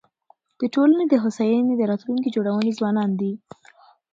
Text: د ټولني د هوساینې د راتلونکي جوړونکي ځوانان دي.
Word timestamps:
د 0.59 0.61
ټولني 0.73 1.05
د 1.09 1.13
هوساینې 1.23 1.73
د 1.77 1.81
راتلونکي 1.91 2.29
جوړونکي 2.35 2.71
ځوانان 2.79 3.09
دي. 3.19 3.31